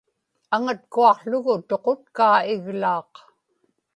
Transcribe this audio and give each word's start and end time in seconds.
aŋatkuaqługu 0.55 1.55
tuqutkaa 1.67 2.37
iglaaq 2.53 3.11